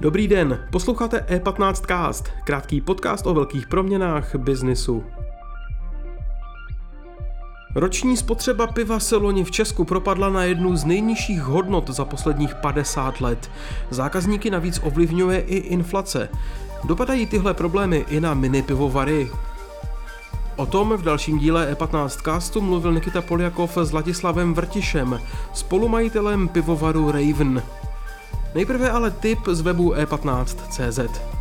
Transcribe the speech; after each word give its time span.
Dobrý 0.00 0.28
den, 0.28 0.68
posloucháte 0.72 1.26
E15 1.28 1.86
Cast, 1.86 2.28
krátký 2.44 2.80
podcast 2.80 3.26
o 3.26 3.34
velkých 3.34 3.66
proměnách 3.66 4.36
biznisu. 4.36 5.04
Roční 7.74 8.16
spotřeba 8.16 8.66
piva 8.66 9.00
se 9.00 9.16
loni 9.16 9.44
v 9.44 9.50
Česku 9.50 9.84
propadla 9.84 10.28
na 10.28 10.44
jednu 10.44 10.76
z 10.76 10.84
nejnižších 10.84 11.42
hodnot 11.42 11.90
za 11.90 12.04
posledních 12.04 12.54
50 12.54 13.20
let. 13.20 13.50
Zákazníky 13.90 14.50
navíc 14.50 14.80
ovlivňuje 14.82 15.40
i 15.40 15.56
inflace. 15.56 16.28
Dopadají 16.84 17.26
tyhle 17.26 17.54
problémy 17.54 18.04
i 18.08 18.20
na 18.20 18.34
mini 18.34 18.62
pivovary. 18.62 19.30
O 20.58 20.66
tom 20.66 20.96
v 20.96 21.02
dalším 21.02 21.38
díle 21.38 21.74
E15 21.74 22.22
castu 22.22 22.60
mluvil 22.60 22.92
Nikita 22.92 23.22
Poljakov 23.22 23.78
s 23.78 23.92
Ladislavem 23.92 24.54
Vrtišem, 24.54 25.20
spolumajitelem 25.54 26.48
pivovaru 26.48 27.10
Raven. 27.10 27.62
Nejprve 28.54 28.90
ale 28.90 29.10
tip 29.10 29.38
z 29.46 29.60
webu 29.60 29.94
e15.cz. 29.94 31.37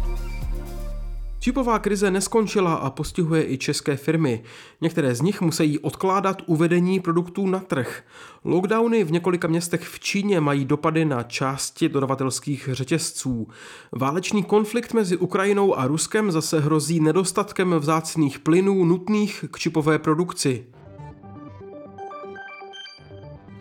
Čipová 1.48 1.80
krize 1.80 2.12
neskončila 2.12 2.74
a 2.74 2.90
postihuje 2.90 3.52
i 3.52 3.58
české 3.58 3.98
firmy. 3.98 4.44
Některé 4.82 5.16
z 5.16 5.22
nich 5.22 5.42
musí 5.42 5.80
odkládat 5.80 6.42
uvedení 6.46 7.00
produktů 7.00 7.48
na 7.48 7.60
trh. 7.60 8.04
Lockdowny 8.44 9.04
v 9.04 9.12
několika 9.12 9.48
městech 9.48 9.82
v 9.88 10.00
Číně 10.00 10.42
mají 10.42 10.66
dopady 10.66 11.06
na 11.06 11.24
části 11.24 11.90
dodavatelských 11.90 12.70
řetězců. 12.72 13.48
Válečný 13.92 14.44
konflikt 14.44 14.94
mezi 14.94 15.18
Ukrajinou 15.18 15.76
a 15.76 15.88
Ruskem 15.88 16.32
zase 16.32 16.60
hrozí 16.60 17.00
nedostatkem 17.00 17.74
vzácných 17.74 18.40
plynů 18.40 18.86
nutných 18.86 19.46
k 19.52 19.60
čipové 19.60 20.00
produkci. 20.00 20.66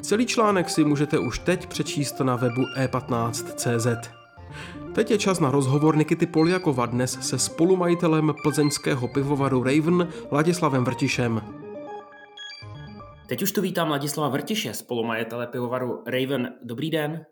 Celý 0.00 0.26
článek 0.26 0.70
si 0.70 0.84
můžete 0.84 1.18
už 1.18 1.38
teď 1.38 1.66
přečíst 1.66 2.20
na 2.20 2.36
webu 2.36 2.62
e15.cz. 2.78 4.08
Teď 4.96 5.10
je 5.10 5.18
čas 5.18 5.40
na 5.40 5.50
rozhovor 5.50 5.96
Nikity 5.96 6.26
Poliakova 6.26 6.86
dnes 6.86 7.18
se 7.20 7.38
spolumajitelem 7.38 8.34
plzeňského 8.42 9.08
pivovaru 9.08 9.62
Raven 9.62 10.12
Ladislavem 10.30 10.84
Vrtišem. 10.84 11.40
Teď 13.28 13.42
už 13.42 13.52
tu 13.52 13.60
vítám 13.60 13.90
Ladislava 13.90 14.28
Vrtiše, 14.28 14.74
spolumajitele 14.74 15.46
pivovaru 15.46 16.04
Raven. 16.06 16.58
Dobrý 16.62 16.90
den. 16.90 17.26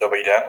Dobrý 0.00 0.22
den. 0.22 0.42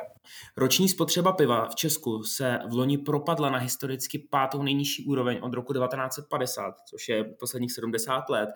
Roční 0.57 0.89
spotřeba 0.89 1.31
piva 1.31 1.67
v 1.69 1.75
Česku 1.75 2.23
se 2.23 2.59
v 2.69 2.73
loni 2.73 2.97
propadla 2.97 3.49
na 3.49 3.57
historicky 3.57 4.19
pátou 4.19 4.63
nejnižší 4.63 5.05
úroveň 5.05 5.39
od 5.41 5.53
roku 5.53 5.73
1950, 5.73 6.73
což 6.89 7.09
je 7.09 7.23
posledních 7.23 7.71
70 7.71 8.29
let. 8.29 8.49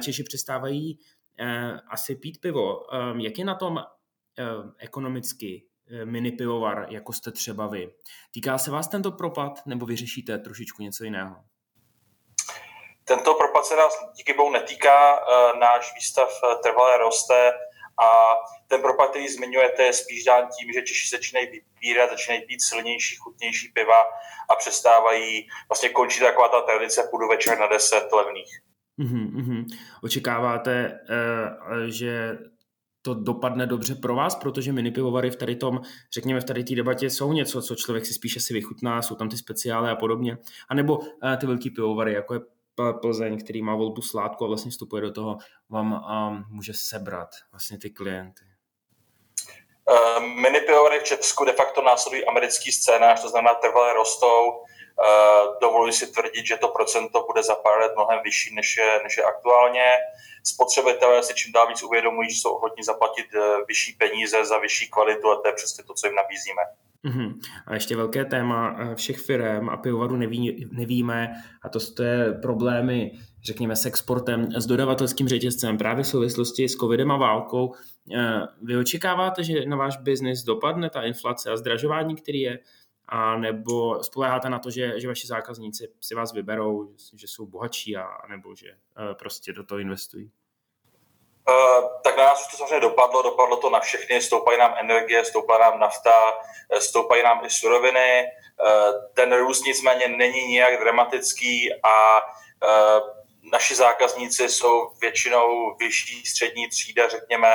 Češi 0.00 0.22
přestávají 0.22 0.98
eh, 1.38 1.72
asi 1.88 2.16
pít 2.16 2.40
pivo. 2.40 2.94
Ehm, 2.94 3.20
jak 3.20 3.38
je 3.38 3.44
na 3.44 3.54
tom 3.54 3.78
eh, 3.78 4.44
ekonomicky 4.78 5.64
eh, 5.64 5.75
mini 6.04 6.32
pivovar, 6.32 6.86
jako 6.90 7.12
jste 7.12 7.30
třeba 7.30 7.66
vy? 7.66 7.92
Týká 8.30 8.58
se 8.58 8.70
vás 8.70 8.88
tento 8.88 9.12
propad, 9.12 9.66
nebo 9.66 9.86
vyřešíte 9.86 10.38
trošičku 10.38 10.82
něco 10.82 11.04
jiného? 11.04 11.36
Tento 13.04 13.34
propad 13.34 13.64
se 13.66 13.76
nás 13.76 13.92
díky 14.16 14.34
bohu 14.34 14.50
netýká, 14.50 15.20
náš 15.60 15.94
výstav 15.94 16.28
trvalé 16.62 16.98
roste 16.98 17.52
a 18.02 18.34
ten 18.68 18.80
propad, 18.80 19.10
který 19.10 19.28
zmiňujete, 19.28 19.82
je 19.82 19.92
spíš 19.92 20.24
dán 20.24 20.48
tím, 20.58 20.72
že 20.72 20.82
Češi 20.82 21.08
začínají 21.16 21.46
vybírat, 21.50 22.10
začínají 22.10 22.46
pít 22.46 22.62
silnější, 22.62 23.16
chutnější 23.16 23.68
piva 23.68 24.00
a 24.50 24.56
přestávají, 24.58 25.48
vlastně 25.68 25.88
končí 25.88 26.20
taková 26.20 26.48
ta 26.48 26.60
tradice, 26.60 27.08
půjdu 27.10 27.28
večer 27.28 27.58
na 27.58 27.66
10 27.66 28.12
levných. 28.12 28.60
Mm-hmm. 28.98 29.64
Očekáváte, 30.02 30.98
že 31.88 32.38
to 33.06 33.14
dopadne 33.14 33.66
dobře 33.66 33.94
pro 33.94 34.14
vás, 34.14 34.34
protože 34.34 34.72
mini 34.72 34.90
pivovary 34.90 35.30
v 35.30 35.36
tady 35.36 35.56
tom, 35.56 35.80
řekněme, 36.12 36.40
v 36.40 36.44
tady 36.44 36.64
té 36.64 36.74
debatě 36.74 37.10
jsou 37.10 37.32
něco, 37.32 37.62
co 37.62 37.74
člověk 37.74 38.06
si 38.06 38.14
spíše 38.14 38.40
si 38.40 38.54
vychutná, 38.54 39.02
jsou 39.02 39.14
tam 39.14 39.28
ty 39.28 39.36
speciály 39.36 39.90
a 39.90 39.96
podobně. 39.96 40.38
A 40.68 40.74
nebo 40.74 40.98
uh, 40.98 41.06
ty 41.40 41.46
velký 41.46 41.70
pivovary, 41.70 42.12
jako 42.12 42.34
je 42.34 42.40
Plzeň, 43.00 43.38
který 43.38 43.62
má 43.62 43.74
volbu 43.74 44.02
sládku 44.02 44.44
a 44.44 44.48
vlastně 44.48 44.70
vstupuje 44.70 45.02
do 45.02 45.12
toho, 45.12 45.36
vám 45.70 45.92
um, 45.92 46.44
může 46.48 46.72
sebrat 46.74 47.28
vlastně 47.52 47.78
ty 47.78 47.90
klienty. 47.90 48.44
Uh, 49.90 50.26
mini 50.26 50.60
pivovary 50.60 50.98
v 51.00 51.04
Česku 51.04 51.44
de 51.44 51.52
facto 51.52 51.82
následují 51.82 52.24
americký 52.24 52.72
scénář, 52.72 53.22
to 53.22 53.28
znamená 53.28 53.54
trvalé 53.54 53.94
rostou, 53.94 54.26
Eh, 54.28 54.75
dovoluji 55.60 55.92
si 55.92 56.06
tvrdit, 56.12 56.46
že 56.46 56.56
to 56.56 56.68
procento 56.68 57.24
bude 57.26 57.42
za 57.42 57.54
pár 57.54 57.78
let 57.80 57.92
mnohem 57.96 58.18
vyšší, 58.24 58.54
než 58.54 58.76
je, 58.76 59.00
než 59.04 59.16
je 59.16 59.24
aktuálně. 59.24 59.84
Spotřebitelé 60.44 61.22
si 61.22 61.34
čím 61.34 61.52
dál 61.52 61.68
víc 61.68 61.82
uvědomují, 61.82 62.30
že 62.30 62.40
jsou 62.40 62.50
ochotní 62.50 62.84
zaplatit 62.84 63.26
eh, 63.34 63.64
vyšší 63.68 63.92
peníze 63.92 64.44
za 64.44 64.58
vyšší 64.58 64.90
kvalitu 64.90 65.30
a 65.30 65.36
to 65.36 65.48
je 65.48 65.54
přesně 65.54 65.84
to, 65.84 65.94
co 65.94 66.06
jim 66.06 66.16
nabízíme. 66.16 66.62
Uhum. 67.04 67.40
A 67.66 67.74
ještě 67.74 67.96
velké 67.96 68.24
téma 68.24 68.76
eh, 68.78 68.94
všech 68.94 69.18
firm 69.18 69.68
a 69.68 69.76
pivovaru 69.76 70.16
neví, 70.16 70.66
nevíme, 70.72 71.32
a 71.62 71.68
to 71.68 72.02
je 72.02 72.32
problémy, 72.42 73.12
řekněme, 73.44 73.76
s 73.76 73.86
exportem, 73.86 74.48
s 74.56 74.66
dodavatelským 74.66 75.28
řetězcem 75.28 75.78
právě 75.78 76.04
v 76.04 76.08
souvislosti 76.08 76.68
s 76.68 76.76
covidem 76.76 77.10
a 77.10 77.16
válkou. 77.16 77.74
Vy 78.62 78.76
očekáváte, 78.76 79.44
že 79.44 79.66
na 79.66 79.76
váš 79.76 79.96
biznis 79.96 80.42
dopadne 80.42 80.90
ta 80.90 81.02
inflace 81.02 81.50
a 81.50 81.56
zdražování, 81.56 82.16
který 82.16 82.40
je? 82.40 82.58
A 83.08 83.36
nebo 83.36 84.04
spoleháte 84.04 84.48
na 84.48 84.58
to, 84.58 84.70
že, 84.70 85.00
že 85.00 85.08
vaši 85.08 85.26
zákazníci 85.26 85.88
si 86.00 86.14
vás 86.14 86.32
vyberou, 86.32 86.88
že 87.14 87.28
jsou 87.28 87.46
bohatší 87.46 87.96
a 87.96 88.06
nebo 88.28 88.54
že 88.54 88.70
uh, 88.70 89.14
prostě 89.14 89.52
do 89.52 89.64
toho 89.64 89.78
investují? 89.78 90.30
Uh, 91.48 91.88
tak 92.04 92.16
na 92.16 92.24
nás 92.24 92.46
už 92.46 92.50
to 92.50 92.56
samozřejmě 92.56 92.80
dopadlo, 92.80 93.22
dopadlo 93.22 93.56
to 93.56 93.70
na 93.70 93.80
všechny, 93.80 94.20
stoupají 94.20 94.58
nám 94.58 94.74
energie, 94.80 95.24
stoupá 95.24 95.58
nám 95.58 95.80
nafta, 95.80 96.10
eh, 96.70 96.80
stoupají 96.80 97.22
nám 97.22 97.44
i 97.44 97.50
suroviny. 97.50 98.24
Uh, 98.60 99.04
ten 99.14 99.36
růst 99.36 99.64
nicméně 99.64 100.08
není 100.08 100.46
nijak 100.46 100.80
dramatický 100.80 101.70
a 101.82 102.20
uh, 102.20 103.08
naši 103.52 103.74
zákazníci 103.74 104.48
jsou 104.48 104.90
většinou 105.00 105.76
vyšší 105.76 106.26
střední 106.26 106.68
třída, 106.68 107.08
řekněme, 107.08 107.54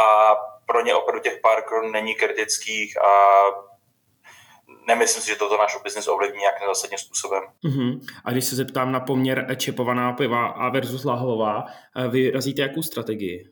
a 0.00 0.34
pro 0.66 0.80
ně 0.80 0.94
opravdu 0.94 1.20
těch 1.20 1.40
pár 1.40 1.62
korun 1.62 1.92
není 1.92 2.14
kritických 2.14 3.02
a 3.02 3.08
nemyslím 4.88 5.22
si, 5.22 5.28
že 5.28 5.36
toto 5.36 5.56
náš 5.56 5.76
biznis 5.82 6.08
ovlivní 6.08 6.40
nějakým 6.40 6.66
zásadním 6.66 6.98
způsobem. 6.98 7.42
Uh-huh. 7.64 8.00
A 8.24 8.30
když 8.30 8.44
se 8.44 8.56
zeptám 8.56 8.92
na 8.92 9.00
poměr 9.00 9.56
čepovaná 9.56 10.12
piva 10.12 10.46
a 10.46 10.68
versus 10.68 11.04
lahvová, 11.04 11.64
eh, 11.96 12.08
vy 12.08 12.30
razíte 12.30 12.62
jakou 12.62 12.82
strategii? 12.82 13.44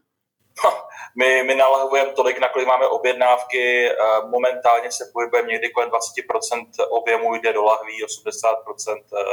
No, 0.64 0.70
my, 1.18 1.42
my 1.42 1.54
nalahujeme 1.54 2.12
tolik, 2.12 2.38
na 2.38 2.48
kolik 2.48 2.68
máme 2.68 2.86
objednávky. 2.86 3.88
Eh, 3.88 3.94
momentálně 4.30 4.92
se 4.92 5.04
pohybujeme 5.12 5.48
někdy 5.48 5.70
kolem 5.70 5.90
20% 5.90 6.86
objemu 6.88 7.34
jde 7.34 7.52
do 7.52 7.64
lahví, 7.64 8.04
80% 8.04 9.04
eh, 9.12 9.24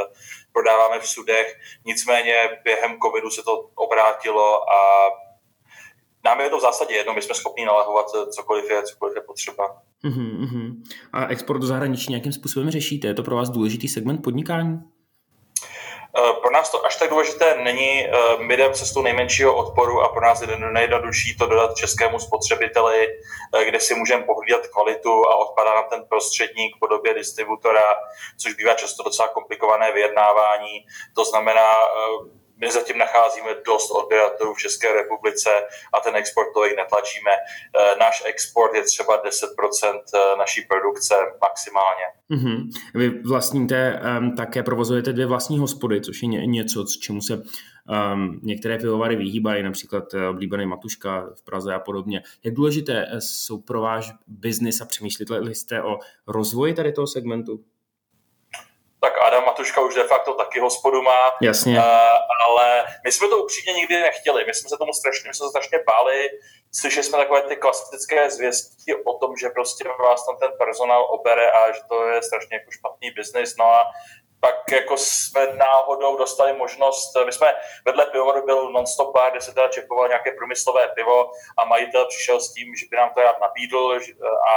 prodáváme 0.52 1.00
v 1.00 1.06
sudech. 1.06 1.54
Nicméně 1.84 2.60
během 2.64 2.98
covidu 3.00 3.30
se 3.30 3.42
to 3.42 3.70
obrátilo 3.74 4.70
a 4.72 5.08
nám 6.24 6.40
je 6.40 6.50
to 6.50 6.58
v 6.58 6.60
zásadě 6.60 6.94
jedno, 6.94 7.14
my 7.14 7.22
jsme 7.22 7.34
schopni 7.34 7.64
nalahovat 7.64 8.06
cokoliv 8.30 8.70
je, 8.70 8.82
cokoliv 8.82 9.16
je 9.16 9.22
potřeba. 9.22 9.82
Uh-huh, 10.04 10.63
A 11.12 11.26
export 11.26 11.58
do 11.58 11.66
zahraničí 11.66 12.06
nějakým 12.10 12.32
způsobem 12.32 12.70
řešíte? 12.70 13.08
Je 13.08 13.14
to 13.14 13.22
pro 13.22 13.36
vás 13.36 13.50
důležitý 13.50 13.88
segment 13.88 14.22
podnikání? 14.22 14.80
Eh, 16.18 16.32
pro 16.42 16.50
nás 16.50 16.70
to 16.70 16.86
až 16.86 16.96
tak 16.96 17.10
důležité 17.10 17.56
není. 17.62 18.06
Eh, 18.06 18.12
my 18.38 18.56
jdeme 18.56 18.74
cestou 18.74 19.02
nejmenšího 19.02 19.56
odporu 19.56 20.00
a 20.00 20.08
pro 20.08 20.20
nás 20.20 20.40
je 20.40 20.48
nejjednodušší 20.72 21.36
to 21.36 21.46
dodat 21.46 21.76
českému 21.76 22.18
spotřebiteli, 22.18 23.06
eh, 23.54 23.64
kde 23.64 23.80
si 23.80 23.94
můžeme 23.94 24.22
pohlídat 24.22 24.66
kvalitu 24.66 25.28
a 25.28 25.36
odpadá 25.36 25.74
nám 25.74 25.84
ten 25.90 26.04
prostředník 26.08 26.76
v 26.76 26.78
podobě 26.78 27.14
distributora, 27.14 27.94
což 28.42 28.54
bývá 28.54 28.74
často 28.74 29.02
docela 29.02 29.28
komplikované 29.28 29.92
vyjednávání. 29.92 30.86
To 31.14 31.24
znamená, 31.24 31.72
my 32.60 32.72
zatím 32.72 32.98
nacházíme 32.98 33.50
dost 33.66 33.90
odběratelů 33.90 34.54
v 34.54 34.58
České 34.58 34.92
republice 34.92 35.50
a 35.94 36.00
ten 36.00 36.16
export 36.16 36.52
tolik 36.54 36.76
netlačíme. 36.76 37.30
Eh, 37.30 37.96
náš 38.00 38.22
export 38.26 38.74
je 38.74 38.82
třeba 38.82 39.22
10% 39.22 40.00
eh, 40.14 40.36
naší 40.38 40.60
produkce 40.68 41.14
maximálně. 41.40 42.04
Mm-hmm. 42.30 42.68
Vy 42.94 43.22
vlastníte, 43.22 44.00
um, 44.20 44.36
také 44.36 44.62
provozujete 44.62 45.12
dvě 45.12 45.26
vlastní 45.26 45.58
hospody, 45.58 46.00
což 46.00 46.22
je 46.22 46.46
něco, 46.46 46.84
čemu 47.00 47.20
se 47.20 47.34
um, 47.34 48.40
některé 48.42 48.78
pivovary 48.78 49.16
vyhýbají, 49.16 49.62
například 49.62 50.14
uh, 50.14 50.22
oblíbený 50.24 50.66
Matuška 50.66 51.28
v 51.34 51.44
Praze 51.44 51.74
a 51.74 51.78
podobně. 51.78 52.22
Jak 52.44 52.54
důležité 52.54 53.06
jsou 53.18 53.60
pro 53.60 53.80
váš 53.80 54.12
biznis 54.26 54.80
a 54.80 54.84
přemýšlíte 54.84 55.40
jste 55.54 55.82
o 55.82 55.98
rozvoji 56.26 56.74
tady 56.74 56.92
toho 56.92 57.06
segmentu? 57.06 57.60
Tak 59.04 59.22
Adam 59.22 59.44
Matuška 59.44 59.80
už 59.80 59.94
de 59.94 60.04
facto 60.04 60.34
taky 60.34 60.60
hospodu 60.60 61.02
má. 61.02 61.20
Jasně. 61.42 61.78
Uh, 61.78 61.84
ale 62.46 62.84
my 63.04 63.12
jsme 63.12 63.28
to 63.28 63.36
upřímně 63.44 63.72
nikdy 63.72 64.00
nechtěli. 64.00 64.44
My 64.46 64.54
jsme 64.54 64.68
se 64.68 64.76
tomu 64.76 64.92
strašně, 64.92 65.28
my 65.28 65.34
jsme 65.34 65.46
se 65.46 65.50
strašně 65.50 65.78
báli. 65.90 66.18
Slyšeli 66.80 67.04
jsme 67.04 67.18
takové 67.18 67.42
ty 67.42 67.56
klasické 67.56 68.30
zvěsti 68.30 68.94
o 68.94 69.12
tom, 69.20 69.36
že 69.36 69.48
prostě 69.48 69.84
vás 70.06 70.26
tam 70.26 70.36
ten 70.36 70.52
personál 70.58 71.02
obere 71.16 71.50
a 71.50 71.72
že 71.72 71.80
to 71.88 72.08
je 72.08 72.22
strašně 72.22 72.56
jako 72.56 72.70
špatný 72.70 73.10
biznis. 73.10 73.56
No 73.58 73.64
a 73.64 73.80
pak 74.44 74.72
jako 74.72 74.96
jsme 74.96 75.46
náhodou 75.56 76.16
dostali 76.16 76.52
možnost, 76.52 77.12
my 77.26 77.32
jsme 77.32 77.54
vedle 77.84 78.06
pivovaru 78.06 78.46
byl 78.46 78.70
non-stop 78.72 79.16
kde 79.30 79.40
se 79.40 79.54
teda 79.54 79.68
čepoval 79.68 80.08
nějaké 80.08 80.30
průmyslové 80.32 80.88
pivo 80.88 81.30
a 81.58 81.64
majitel 81.64 82.06
přišel 82.06 82.40
s 82.40 82.52
tím, 82.54 82.74
že 82.74 82.86
by 82.90 82.96
nám 82.96 83.10
to 83.14 83.20
rád 83.22 83.40
nabídl 83.40 83.98
a 84.54 84.56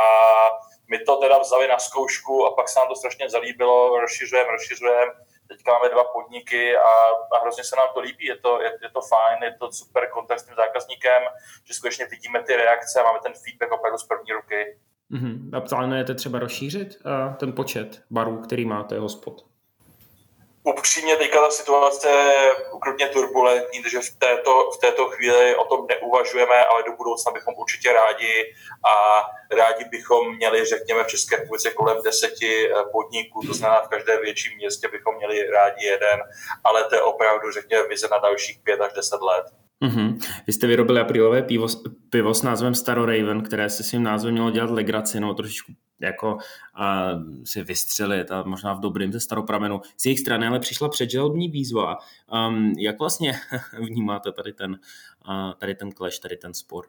my 0.91 0.99
to 0.99 1.15
teda 1.15 1.37
vzali 1.37 1.67
na 1.67 1.79
zkoušku 1.79 2.45
a 2.45 2.55
pak 2.55 2.69
se 2.69 2.79
nám 2.79 2.87
to 2.87 2.95
strašně 2.95 3.29
zalíbilo, 3.29 3.99
rozšiřujeme, 3.99 4.51
rozšiřujeme. 4.51 5.11
Teďka 5.47 5.71
máme 5.71 5.89
dva 5.89 6.03
podniky 6.03 6.77
a, 6.77 6.91
a 7.33 7.39
hrozně 7.41 7.63
se 7.63 7.75
nám 7.75 7.87
to 7.93 7.99
líbí, 7.99 8.25
je 8.25 8.37
to, 8.37 8.61
je, 8.61 8.71
je 8.81 8.89
to 8.89 9.01
fajn, 9.01 9.43
je 9.43 9.55
to 9.59 9.71
super 9.71 10.09
kontakt 10.09 10.39
s 10.39 10.45
tím 10.45 10.55
zákazníkem, 10.55 11.23
že 11.67 11.73
skutečně 11.73 12.05
vidíme 12.05 12.43
ty 12.43 12.55
reakce 12.55 12.99
a 12.99 13.03
máme 13.03 13.19
ten 13.23 13.33
feedback 13.43 13.71
opravdu 13.71 13.97
z 13.97 14.07
první 14.07 14.31
ruky. 14.31 14.77
Mm-hmm. 15.11 15.57
A 15.57 15.61
plánujete 15.61 16.15
třeba 16.15 16.39
rozšířit 16.39 16.97
uh, 17.05 17.35
ten 17.35 17.53
počet 17.53 18.01
barů, 18.09 18.37
který 18.37 18.65
máte 18.65 18.99
hospod? 18.99 19.46
Upřímně 20.69 21.15
teďka 21.15 21.41
ta 21.41 21.49
situace 21.49 22.07
je 22.07 22.51
ukrutně 22.73 23.07
turbulentní, 23.07 23.81
takže 23.81 23.99
v 23.99 24.15
této, 24.19 24.51
v 24.77 24.77
této 24.81 25.09
chvíli 25.09 25.55
o 25.55 25.65
tom 25.65 25.87
neuvažujeme, 25.87 26.63
ale 26.63 26.83
do 26.83 26.91
budoucna 26.97 27.31
bychom 27.31 27.53
určitě 27.57 27.93
rádi 27.93 28.33
a 28.91 28.93
rádi 29.55 29.85
bychom 29.91 30.35
měli, 30.35 30.65
řekněme, 30.65 31.03
v 31.03 31.07
České 31.07 31.35
republice 31.35 31.71
kolem 31.71 31.97
deseti 32.03 32.71
eh, 32.71 32.73
podniků, 32.91 33.47
to 33.47 33.53
znamená 33.53 33.81
v 33.81 33.87
každém 33.87 34.21
větším 34.21 34.57
městě 34.57 34.87
bychom 34.87 35.15
měli 35.15 35.49
rádi 35.49 35.85
jeden, 35.85 36.19
ale 36.63 36.83
to 36.83 36.95
je 36.95 37.01
opravdu, 37.01 37.51
řekněme, 37.51 37.87
vize 37.87 38.07
na 38.11 38.17
dalších 38.17 38.59
pět 38.63 38.81
až 38.81 38.93
deset 38.93 39.21
let. 39.21 39.45
Mm-hmm. 39.81 40.19
Vy 40.47 40.53
jste 40.53 40.67
vyrobili 40.67 40.99
aprílové 40.99 41.41
pivo, 41.41 41.67
pivo 42.09 42.33
s 42.33 42.43
názvem 42.43 42.75
Staro 42.75 43.05
Raven, 43.05 43.41
které 43.41 43.69
se 43.69 43.83
svým 43.83 44.03
názvem 44.03 44.33
mělo 44.33 44.51
dělat 44.51 44.69
legraci, 44.69 45.19
no 45.19 45.33
trošičku 45.33 45.73
jako 45.99 46.37
a, 46.75 47.09
si 47.43 47.63
vystřelit 47.63 48.31
a 48.31 48.43
možná 48.43 48.73
v 48.73 48.79
dobrým 48.79 49.13
ze 49.13 49.19
staropramenu. 49.19 49.81
Z 49.97 50.05
jejich 50.05 50.19
strany 50.19 50.47
ale 50.47 50.59
přišla 50.59 50.89
předželobní 50.89 51.49
výzva. 51.49 51.97
Um, 52.47 52.73
jak 52.77 52.99
vlastně 52.99 53.33
vnímáte 53.79 54.31
tady 54.31 54.53
ten, 54.53 54.71
uh, 55.29 55.53
tady 55.57 55.75
ten 55.75 55.91
clash, 55.91 56.19
tady 56.19 56.37
ten 56.37 56.53
spor? 56.53 56.85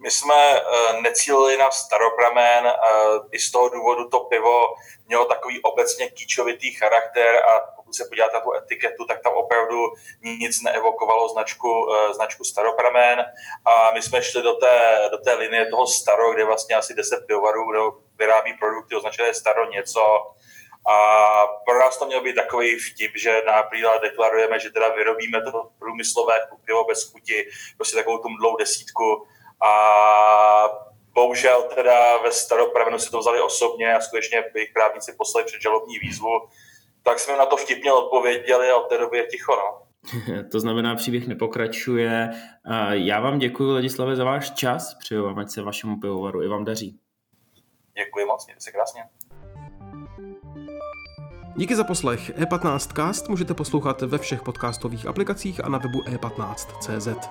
My 0.00 0.10
jsme 0.10 0.60
uh, 0.60 1.02
necílili 1.02 1.56
na 1.56 1.70
staropramen, 1.70 2.64
uh, 2.64 3.26
i 3.32 3.38
z 3.38 3.50
toho 3.50 3.68
důvodu 3.68 4.08
to 4.08 4.20
pivo 4.20 4.60
mělo 5.06 5.24
takový 5.24 5.62
obecně 5.62 6.10
kýčovitý 6.10 6.74
charakter 6.74 7.36
a 7.36 7.60
pokud 7.76 7.94
se 7.94 8.04
podíváte 8.04 8.34
na 8.34 8.40
tu 8.40 8.54
etiketu, 8.54 9.04
tak 9.04 9.22
tam 9.22 9.32
opravdu 9.32 9.86
nic 10.22 10.62
neevokovalo 10.62 11.28
značku, 11.28 11.86
uh, 11.86 12.12
značku 12.12 12.44
staropramen. 12.44 13.24
A 13.64 13.90
my 13.94 14.02
jsme 14.02 14.22
šli 14.22 14.42
do 14.42 14.52
té, 14.52 15.08
do 15.10 15.18
té 15.18 15.34
linie 15.34 15.66
toho 15.66 15.86
staro, 15.86 16.32
kde 16.32 16.44
vlastně 16.44 16.76
asi 16.76 16.94
10 16.94 17.26
pivovarů 17.26 17.70
kdo 17.70 17.92
vyrábí 18.18 18.54
produkty 18.54 18.96
označené 18.96 19.34
staro 19.34 19.70
něco, 19.70 20.00
a 20.88 20.96
pro 21.66 21.78
nás 21.78 21.98
to 21.98 22.06
měl 22.06 22.22
být 22.22 22.34
takový 22.34 22.78
vtip, 22.78 23.12
že 23.16 23.42
na 23.46 23.68
deklarujeme, 24.02 24.58
že 24.58 24.70
teda 24.70 24.88
vyrobíme 24.88 25.42
to 25.42 25.70
průmyslové 25.78 26.34
pivo 26.64 26.84
bez 26.84 27.12
chuti, 27.12 27.48
prostě 27.76 27.96
takovou 27.96 28.18
tu 28.18 28.28
mdlou 28.28 28.56
desítku, 28.56 29.26
a 29.62 29.72
bohužel 31.14 31.62
teda 31.74 32.18
ve 32.22 32.32
staropravenu 32.32 32.98
si 32.98 33.10
to 33.10 33.18
vzali 33.18 33.40
osobně 33.40 33.94
a 33.94 34.00
skutečně 34.00 34.44
jejich 34.54 34.72
právníci 34.72 35.14
poslali 35.18 35.46
před 35.46 35.60
žalobní 35.60 35.98
výzvu, 35.98 36.48
tak 37.02 37.18
jsme 37.18 37.36
na 37.36 37.46
to 37.46 37.56
vtipně 37.56 37.92
odpověděli 37.92 38.70
a 38.70 38.76
od 38.76 38.88
té 38.88 38.98
doby 38.98 39.18
je 39.18 39.26
ticho. 39.26 39.56
No. 39.56 39.88
to 40.52 40.60
znamená, 40.60 40.94
příběh 40.94 41.26
nepokračuje. 41.26 42.30
Já 42.90 43.20
vám 43.20 43.38
děkuji, 43.38 43.72
Ladislave, 43.72 44.16
za 44.16 44.24
váš 44.24 44.50
čas. 44.50 44.94
Přeju 44.94 45.24
vám, 45.24 45.38
ať 45.38 45.50
se 45.50 45.62
vašemu 45.62 46.00
pivovaru 46.00 46.42
i 46.42 46.48
vám 46.48 46.64
daří. 46.64 46.98
Děkuji 48.04 48.24
moc, 48.24 48.46
mějte 48.46 48.60
se 48.60 48.72
krásně. 48.72 49.02
Díky 51.56 51.76
za 51.76 51.84
poslech. 51.84 52.30
E15cast 52.30 53.30
můžete 53.30 53.54
poslouchat 53.54 54.02
ve 54.02 54.18
všech 54.18 54.42
podcastových 54.42 55.06
aplikacích 55.06 55.64
a 55.64 55.68
na 55.68 55.78
webu 55.78 56.00
e15.cz. 56.00 57.28